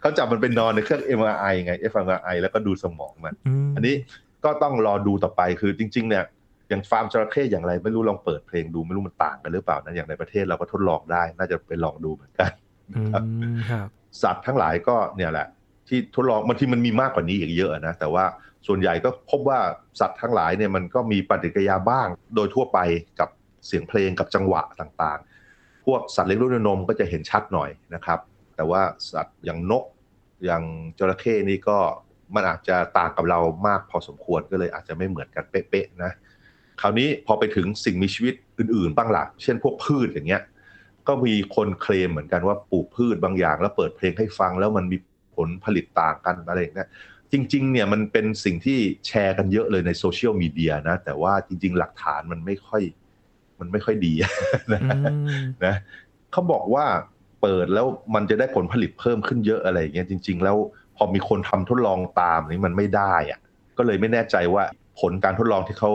[0.01, 3.35] เขาจับมันเป็นนอนในเครื่อง MRI ไง fMRI แล้วก็ดูสมองมัน
[3.77, 3.95] อันนี้
[4.45, 6.25] ก็ต้องรอดูต่อไปคือจริง ๆ เนี่ย
[6.73, 12.51] อย่างฟาร์มจระเข้อย่างไรไม่รู้ลองเปิดเพลงดูไม่รู้มันต่างกันหรือเปล่านะอย่างในประเทศเราก็ทดลองได้ น่าจะไปลองดูเหมือนกัน
[13.13, 13.23] ครับ
[14.23, 15.47] สัตว์ทั้งหลายก็เนี่ยแหละ
[15.89, 18.25] ที่ทดลองบางทีมันมีมากกว่านี้อีกเยอะนะแต่ว่า
[18.67, 19.59] ส่วนใหญ่ก็พบว่า
[20.01, 22.79] สัตว์ทั้งหลายเนี่ยมันก็มีปฏิกิริยาบ้าง โดยทั่วไป
[23.21, 23.29] กับ
[23.67, 28.19] เสียงเพลงกับจังหวะต่างๆ พวกสัตว์เลี้ยงลูกด้วยนมก็จะเห็นชัดหน่อยนะครับ
[28.57, 28.83] แต่ว่า
[29.13, 29.85] สัตว์อย่างนก
[30.45, 30.63] อย่าง
[30.99, 31.79] จระเข้นี่ก็
[32.35, 36.13] มันอาจจะต่างกับเรามากพอสมควรก็เลยอาจจะไม่เหมือนกันเป๊ะๆนะ
[36.83, 40.43] คราวนี้พอไปถึงสิ่งมีชีวิตอื่นๆ บ้างละเช่นพวกพืชอย่างเงี้ย
[41.09, 44.97] ก็มีคนเคลมเหมือนกันว่าปลูกพืชบางอย่าง แล้วเปิดเพลงให้ฟังแล้วมันมี
[45.37, 46.89] ผลผลิตต่างกันอะไรอย่างเงี้ย
[47.33, 52.83] จริงๆเนี่ยมันเป็นสิ่งที่แชร์กันเยอะเลยในโซเชียลมีเดียนะ แต่ว่าจริง ๆ หลักฐานมันไม่ค่อย
[53.61, 54.13] มันไม่ค่อยดี
[54.73, 54.81] นะ
[55.65, 55.75] นะ
[56.33, 56.85] เขาบอกว่า
[57.43, 60.57] เปิดแล้วมันจะได้ผลผลิตเพิ่มขึ้นเยอะอะไรอย่างเงี้ยจริง ๆ แล้ว
[60.97, 63.41] พอมีคนทำทดลองตามนี่มันไม่ได้อะ
[63.79, 64.65] ก็เลยไม่แน่ใจว่า
[65.01, 65.93] ผลการทดลองที่เขา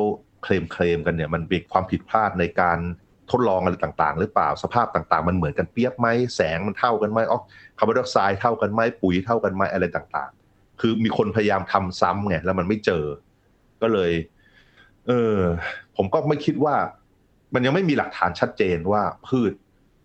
[0.48, 2.80] เคลมเคลมกันเนี่ยมันเป็นความผิดพลาดในการ
[3.32, 7.42] ทดลองอะไรต่างๆ หรือเปล่าสภาพต่างๆ มันเหมือนกันเปียบไหมแสงมันเท่ากันไหมออก
[7.78, 13.06] คาร์บอนไดออกไซด์เท่ากันไหมปุ๋ยเท่ากันไหมอะไรต่างๆ คือมีคนพยายามทำซ้ำไงแล้วมันไม่เจอ
[13.82, 14.12] ก็เลย
[15.08, 15.38] เออ
[15.98, 16.76] ผมก็ไม่คิดว่า
[17.54, 19.54] มันยังไม่มีหลักฐานชัดเจนว่าพืช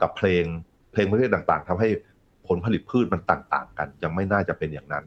[0.00, 0.44] กับเพลง
[0.92, 1.88] เพลงประเภทต่างๆทำให้
[2.48, 5.04] ผลผลิตพืชมันต่าง ๆ กัน ยังไม่น่าจะเป็นอย่างนั้น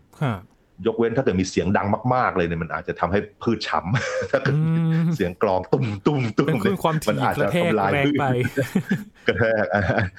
[0.87, 4.55] ยกเว้นถ้าเกิดมีเสียงดังมาก ๆ เลยเนี่ยมันอาจจะทำให้พืชช้ำถ้าเกิด
[5.15, 6.77] เสียงกรองตุ้มตุ้มตุ้มเนี่ย
[7.09, 8.19] มันอาจจะทำลายพืช
[9.27, 9.65] กระแทก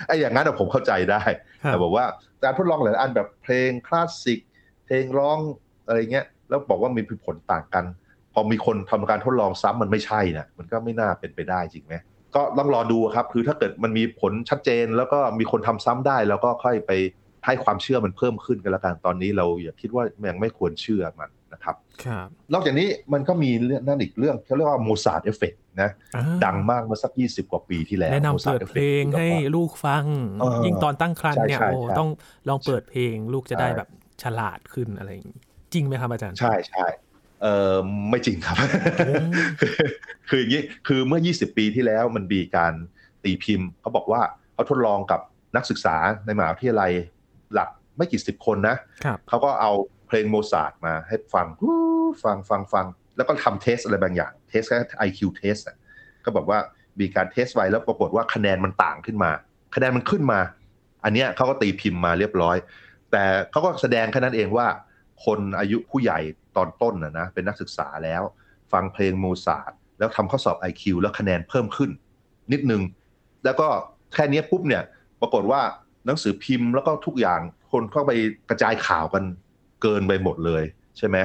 [0.07, 1.23] ไอ้อย่างนั้นผมเข้าใจได้
[1.65, 2.05] แต่บอกว่า
[2.43, 4.41] การทดลองหลายอันแบบเพลงคลาสสิก
[4.87, 5.39] เพลงร้อง
[5.87, 7.85] อะไรเงี้ย แล้วบอกว่ามีผลต่างกัน
[8.33, 11.95] พอมีคนทำการทดลองซ้ำมันไม่ใช่นะมันก็ไม่น่าเป็นไปได้จริงไหม
[12.35, 16.93] ก็ต้องรอดูครับ คือถ้าเกิดมันมีผลชัดเจนแล้วก็มีคนทำซ้ำได้แล้วก็ค่อยไป
[17.47, 25.91] ให้ความเชื่อมันเพิ่มขึ้นกันแล้วกันตอนนี้เราอย่าคิดว่ายังไม่ควรเชื่อมันนะครับครับนอกจากนี้มันก็มีเรื่องนั่นอีกเรื่องเขาเรียกว่า Mozart effect นะ
[26.45, 30.05] ดังมากเมื่อสักยี่สิบกว่าปีที่แล้วแนะนำเปิดเพลงให้ลูกฟัง
[30.65, 32.09] ยิ่งตอนตั้งครรภ์เนี่ยโอ้ต้อง
[32.49, 33.89] ลองเปิดเพลงลูกจะได้แบบ
[34.23, 35.39] ฉลาดขึ้นอะไรอย่างนี้
[35.73, 36.87] จริงไหมครับอาจารย์ ใช่ใช่
[37.43, 37.77] เออ
[38.11, 38.57] ไม่จริงครับ
[40.29, 42.73] คืออย่างนี้คือเมื่อ 20 ปีที่แล้วมันมีการ
[43.25, 44.21] ตีพิมพ์เขาบอกว่า
[44.55, 45.21] เขาทดลองกับ
[45.57, 46.93] นักศึกษาในมหาวิทยาลัย
[47.55, 48.77] หลักไม่กี่สิบคนนะ
[49.29, 49.73] เขาก็เอา
[50.07, 51.47] เพลงโมซาร์ทมาให้ฟัง
[52.25, 55.57] ฟังฟังฟัง แล้วก็ทำ test อะไรบางอย่าง test แค่ IQ test
[56.25, 56.59] ก็บอกว่า
[57.01, 59.31] มีการ test ไว้แล้วปรากฏว่าคะแนนมันต่างขึ้นมา
[59.75, 60.41] คะแนนมันขึ้นมา
[61.05, 62.57] อันเนี้ยเขาก็ตีพิมพ์มาเรียบร้อย
[63.13, 64.67] แต่เขาก็แสดงแค่นั้นเองว่า
[65.25, 66.19] คนอายุผู้ใหญ่
[66.57, 68.23] ตอนต้นนะนะเป็นนักศึกษาแล้ว
[68.73, 71.91] ฟังเพลงโมซาร์ทแล้วทำข้อสอบ IQ แล้วคะแนนเพิ่มขึ้น
[72.53, 72.83] นิดนึง
[73.45, 73.69] แล้วก็
[74.15, 74.83] แค่นี้ปุ๊บเนี่ย
[75.21, 75.61] ปรากฏว่า
[76.07, 77.41] หนังสือพิมพ์แล้วก็ทุกอย่าง
[77.73, 78.13] คนเข้าไป
[78.49, 79.25] กระจายข่าวกัน
[79.83, 80.63] เกินไปหมดเลย
[80.99, 81.17] ใช่ไหม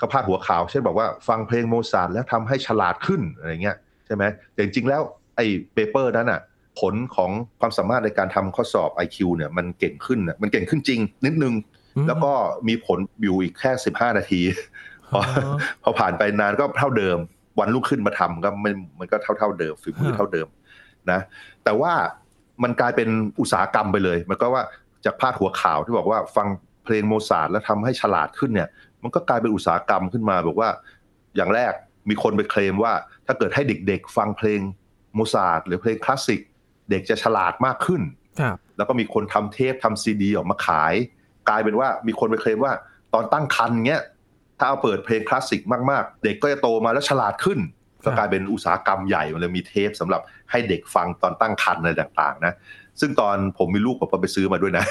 [0.00, 3.76] ก็พาดหัวข่าวเช่นบอกว่าฟังเพลงโมซาร์ทแล้วทำให้ฉลาดขึ้นอะไรเงี้ย
[4.06, 5.02] ใช่ไหมแต่จริงๆแล้ว
[5.36, 6.40] ไอ้ paper นั้นอะ
[6.80, 11.54] ผลของความสามารถในการทำข้อสอบ IQ เนี่ยมันเก่งขึ้นมันเก่งขึ้นจริง นิดนึง
[12.06, 12.32] แล้วก็
[12.68, 14.40] มีผลอยู่อีกแค่สิบห้านาที
[15.10, 15.20] พอ
[15.82, 17.18] พอผ่านไปนานก็เท่าเดิม
[17.60, 20.48] วันรุ่งขึ้นมาทำก็มันมันก็เท่าเท่าเดิมฝีมือเท่าเดิม
[21.10, 21.20] นะ
[21.64, 21.92] แต่ว่า
[22.62, 23.08] มันกลายเป็น
[23.40, 24.64] อุตสาหกรรมไปเลย มันก็ว่า
[25.04, 26.48] จากพาดหัวข่าวที่บอกว่าฟัง
[26.84, 28.68] เพลงโมซาร์ทแล้วทำให้ฉลาดขึ้นเนี่ย
[29.02, 30.70] มันก็กลายเป็นอุตสาหกรรมขึ้นมา บอกว่า
[31.36, 31.72] อย่างแรก
[32.08, 32.92] มีคนไปเคลมว่า
[33.26, 34.60] ถ้าเกิดให้เด็กๆ ฟังเพลง
[35.14, 36.40] โมซาร์ทหรือเพลงคลาสสิก
[36.90, 38.02] เด็กจะฉลาดมากขึ้น
[38.76, 40.94] แล้วก็มีคนทำเทปทำซีดีออกมาขาย
[41.48, 42.72] กลายเป็นว่ามีคนไปเคลมว่า
[43.14, 44.02] ตอนตั้งครรภ์เงี้ย
[44.58, 47.58] ถ้าเอาเปิดเพลงคลาสสิกมากๆ เด็กก็จะโตมาแล้วฉลาดขึ้น
[48.04, 52.54] ก็กลายเป็นอุตสาหกรรมใหญ่มันเลยมีเทปสำหรับให้เด็กฟังตอนตั้งครรภ์อะไรต่าง ๆ นะ
[53.00, 54.84] ซึ่งตอนผมมีลูกผมก็ไปซื้อมาด้วยนะ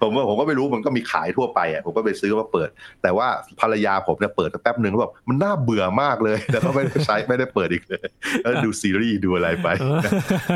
[0.00, 2.68] ผมว่าผมก็ไม่รู้มันก็มีขายทั่วไปอะผมก็ไปซื้อมาเปิด
[3.02, 3.26] แต่ว่า
[3.60, 8.04] ภรรยาผมเนี่ยเปิดแป๊บหนึ่งแล้วบอกมันน่าเบื่อมากเลยแต่ก็ไม่ได้ใช้ไม่ได้เปิดอีกเลย
[8.42, 9.68] แล้วดูซีรีส์ดูอะไรไป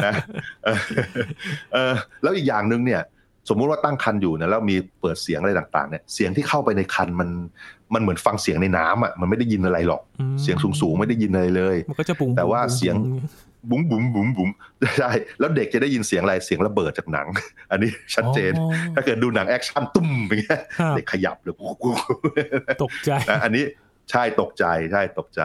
[0.06, 0.14] นะ
[2.22, 3.02] แล้วอีกอย่างหนึ่งเนี่ย
[3.48, 7.28] สมมุติว่าตั้งครรภ์อยู่นะแล้วมีเปิดเสียงอะไรต่างๆเนี่ยเสียงที่เข้าไปในครรภ์มัน
[7.94, 10.02] มันเหมือนฟังเสียงในน้ำอะมันไม่ได้ยินอะไรหรอก
[10.42, 12.94] เสียงสูงๆไม่ได้ยินอะไรเลย มันก็จะปุ๋งแต่ว่าเสียง
[13.70, 14.50] บุ๋มบุ๋มบุ๋มบุ๋ม
[14.98, 17.26] ใช่แล้วเด็กจะได้ยินเสียงอะไรเสียงระเบิดจากหนัง
[17.70, 18.52] อันนี้ชัดเจน
[18.94, 20.60] ถ้าเกิดดูหนัง action ตู้มอย่างเงี้ย
[20.96, 21.54] เด็กขยับเลย
[22.82, 23.10] ตกใจ
[23.44, 23.64] อันนี้
[24.10, 25.40] ใช่ตกใจใช่ตกใจ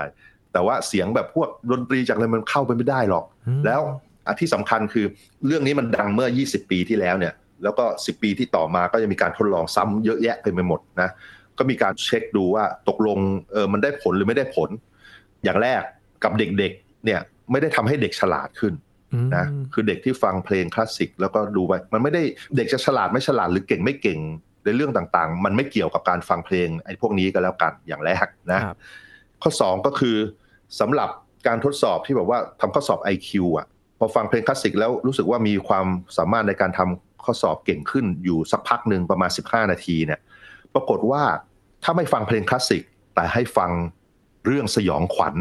[0.54, 3.26] แต่ว่าเสียงแบบพวกดนตรีจากอะไรมันเข้าไปไม่ได้หรอก
[3.66, 3.82] แล้ว
[4.28, 5.06] อันที่สำคัญคือ
[5.46, 11.10] เรื่องนี้มันดังเมื่อ 20 ปีที่แล้วเนี่ย แล้วก็ 10 ปีที่ต่อมาก็จะมีการทดลองซ้ำเยอะแยะไปหมดนะ
[11.58, 13.20] ก็มีการเช็คดูว่าตกลง
[13.52, 14.70] เออมันได้ผลหรือไม่ได้ผล
[15.44, 15.82] อย่างแรก
[16.24, 17.20] กับเด็กๆเนี่ย
[17.52, 18.74] ไม่ได้ทำให้เด็กฉลาดขึ้น
[19.36, 22.24] นะคือเด็กที่ฟังเพลงคลาสสิกแล้วก็ดูไปมันไม่ได้
[22.58, 24.20] เด็กจะฉลาดไม่ฉลาดหรือเก่งไม่เก่ง
[24.66, 28.62] ในเรื่องต่างๆ มันไม่เกี่ยวกับการฟังเพลงไอ้พวกนี้ก็แล้วกันอย่างแรกนะ
[29.42, 30.18] ข้อ 2 ก็คือ
[30.80, 31.10] สำหรับ
[31.48, 33.68] การทดสอบที่แบบว่าทำข้อสอบ IQ อะ
[34.00, 40.20] พอฟังเพลงคลาสสิกแล้วรู้สึกว่ามีความสามารถในการทำ ข้อสอบเก่งขึ้นอยู่สักพักหนึ่งประมาณ 15 นาทีเนี่ย
[40.74, 41.24] ปรากฏว่า
[41.84, 42.84] ถ้าไม่ฟังเพลงคลาสสิก
[43.16, 43.72] แต่ให้ฟัง
[44.46, 45.36] เรื่องสยองขวัญ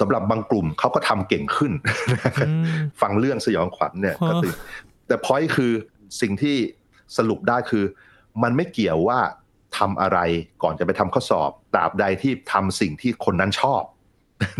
[0.00, 1.72] สำหรับบางกลุ่มเขาก็ทำเก่งขึ้น
[3.00, 4.54] ฟังเรื่องสยองขวัญเนี่ยก็ติด
[5.06, 5.72] แต่พอยคือ
[6.20, 6.56] สิ่งที่
[7.16, 7.84] สรุปได้คือ
[8.42, 9.18] มันไม่เกี่ยวว่า
[9.78, 10.18] ทำอะไร
[10.62, 13.82] ก่อนจะไปทำข้อสอบตราบใดที่ทำสิ่งที่คนนั้นชอบ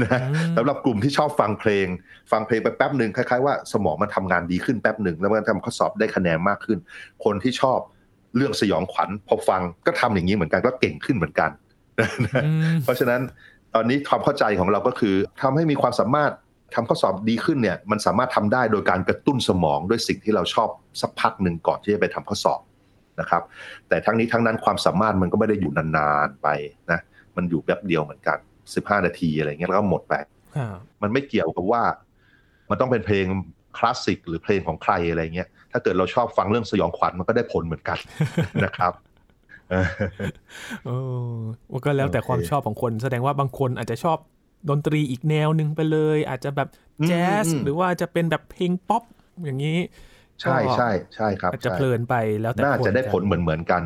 [0.03, 0.21] นะ
[0.57, 1.87] สำหรับกลุ่มที่ชอบฟังเพลง
[2.33, 6.79] ฟังเพลงไปแป๊บหนึ่งคล้ายๆว่าสมองมันทำงานดีขึ้นแป๊บหนึ่งแล้วมันทำข้อสอบได้คะแนนมากขึ้น
[7.25, 7.79] คนที่ชอบ
[8.37, 11.51] เรื่องสยองขวัญพอฟังก็ทำอย่างนี้เหมือนกันก็เก่งขึ้นเหมือนกัน
[12.85, 13.21] เพราะฉะนั้น
[13.75, 16.33] ตอนนี้ความเข้าใจของเราก็คือทำให้มีความสามารถ
[16.75, 20.69] ทำข้อสอบดีขึ้นเนี่ยมันสามารถทำได้โดยการกระตุ้นสมองด้วยสิ่งที่เราชอบ
[21.01, 22.61] สักพักหนึ่งก่อนที่จะไปทำข้อสอบ
[23.21, 23.43] นะครับ
[23.89, 26.49] แต่ทั้งนี้ทั้งนั้นความสามารถมันก็ไม่ได้อยู่นานๆไป
[26.91, 27.01] นะ
[27.37, 30.15] มันอยู่แป๊บเดียวเหมือนกัน 15นาทีอะไรเงี้ยแล้วก็หมดไป
[31.03, 31.83] มันไม่เกี่ยวกับว่า
[32.71, 33.27] มันต้องเป็นเพลง
[33.79, 37.99] คลาสสิกหรือเพลงของใครอะไรเงี้ย ถ้าเกิดเราชอบฟังเรื่องสยองขวัญมันก็ได้ผลเหมือนกัน
[38.65, 38.93] นะครับ
[40.87, 40.91] เอ
[41.37, 41.39] อ
[41.85, 44.19] ก็แล้วแต่ความชอบของคน แสดงว่าบางคนอาจจะชอบ
[44.71, 46.69] ดนตรีอีกแนวหนึ่งไปเลย อาจจะแบบ
[47.09, 49.03] แจ๊สหรือว่าจะเป็นแบบเพลงป๊อป
[49.45, 49.79] อย่างนี้
[50.41, 53.83] ใช่ใช่ใช่ครับอาจจะเพลินไปแล้วแต่น่าจะได้ผลเหมือนเหมือนกัน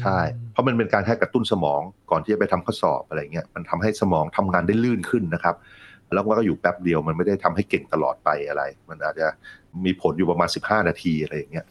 [0.00, 0.18] ใช่
[0.52, 5.54] เพราะมันเป็นการแค่กระตุ้นสมองก่อนที่จะไปทำข้อสอบอะไรเงี้ยมันทำให้สมองทำงานได้ลื่นขึ้นนะครับ
[6.14, 9.26] แล้วก็อยู่แป๊บเดียวมันไม่ได้ทำให้เก่งตลอดไปอะไร มันอาจจะ
[9.84, 11.66] มีผลอยู่ประมาณสิบห้านาทีอะไรอย่างเงี้ย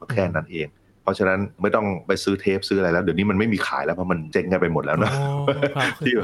[0.00, 0.68] ก็แค่นั้นเอง
[1.02, 5.12] เพราะฉะนั้นไม่ต้องไปซื้อเทปซื้ออะไรแล้ว เดี๋ยวนี้มันไม่มีขายแล้วเพราะมันเจ๊งกันไปหมดแล้วนะ
[6.06, 6.14] ที่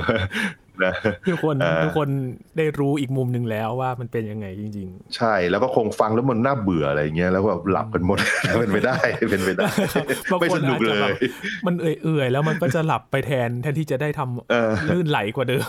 [0.86, 0.92] นะ
[1.28, 2.08] ทุกคนทุกคน
[2.56, 8.18] ได้รู้อีกมุมหนึ่งแล้วว่ามันเป็นยังไงจริง ๆ ใช่แล้วก็คงฟังแล้วมันน่าเบื่ออะไรเงี้ยแล้วก็หลับกันหมด
[8.60, 8.96] เป็นไปได้
[9.30, 9.68] เป็นไปได้
[10.40, 11.12] ไม่สนุกเลย
[11.66, 15.66] มันเอื่อยๆแล้วมันก็จะหลับไปแทนแทนที่จะได้ทำลื่นไหลกว่าเดิม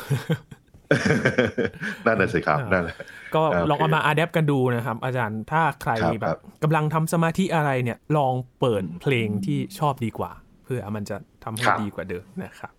[2.06, 2.96] นั่นแหละสิครับนั่นแหละ
[3.36, 10.32] ก็ลองเอามาอาดแอปกันดูนะครับ อาจารย์ถ้าใครแบบกำลังทำสมาธิอะไรเนี่ย ลองเปิดเพลงที่ชอบดีกว่า
[10.66, 12.72] เพื่อมันจะทำให้ดีกว่าเดิมนะครับ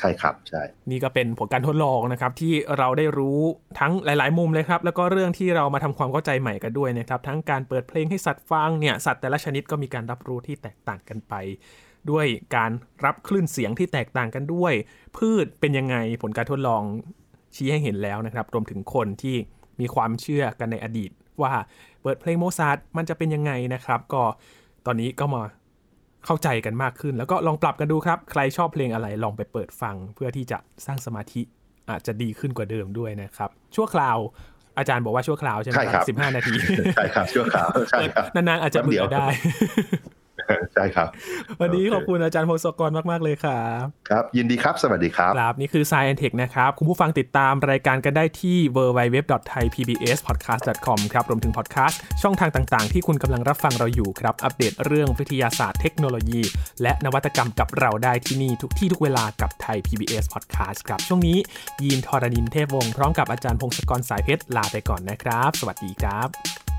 [0.00, 3.40] ใช่ครับใช่ นี่ก็เป็นผลการทดลองนะครับ ที่เราได้รู้
[3.80, 11.34] ทั้งหลาย ๆ มุมเลยครับ แล้วก็เรื่องที่เรามาทำความเข้าใจใหม่กันด้วยนะครับ ทั้งการเปิดเพลงให้สัตว์ฟังเนี่ยสัตว์แต่ละชนิดก็มีการรับรู้ที่แตกต่างกันไป
[12.10, 12.70] ด้วยการ
[13.04, 14.72] รับคลื่นเสียงที่แตกต่างกันด้วย
[15.16, 16.82] พืชเป็นยังไงผลการทดลอง
[17.56, 19.36] ชี้ให้เห็นแล้วนะครับ รวมถึงคนที่
[19.80, 21.10] มีความเชื่อกันในอดีต
[21.42, 21.52] ว่า
[22.02, 24.22] เปิดเพลงโมซาร์ทมันจะเป็นยังไงนะครับ ก็
[24.86, 25.42] ตอนนี้ก็มา
[26.26, 31.42] เข้าใจกันมากขึ้น แล้วก็ลองปรับกันดูครับ ใครชอบเพลงอะไรลองไปเปิดฟัง เพื่อที่จะสร้างสมาธิ
[31.90, 34.18] อาจจะดีขึ้นกว่าเดิมด้วยนะครับ ชั่วคราว
[34.78, 36.54] อาจารย์บอกว่าชั่วคราวใช่ไหมครับสิบห้านาที
[36.94, 39.26] ใช่ครับชั่วคราว ใช่ครับ นานๆอาจจะเบื่อได้
[40.74, 41.08] ใช่ครับ
[41.60, 52.86] วันนี้ขอบคุณอาจารย์พงศกรมาก ๆ เลยครับ ครับ ยินดีครับ สวัสดีครับ ครับ นี่คือ Science Tech นะครับ คุณผู้ฟังติดตามรายการกันได้ที่ www.thaipbspodcast.com ครับ รวมถึงพอดแคสต์ช่องทางต่าง
[52.90, 56.40] ๆ ที่คุณกำลังรับฟังเราอยู่ครับ อัปเดตเรื่องวิทยาศาสตร์เทคโนโลยี
[56.82, 61.38] และนวัตกรรมกับเราได้ที่นี่ทุกที่ทุกเวลากับไทย PBS Podcast ครับ ช่วงนี้
[61.82, 66.69] ยีนทอรานินเทพวงศ์พร้อมกับอาจารย์พงศกรสายเพชรลาไปก่อนนะครับ สวัสดีครับ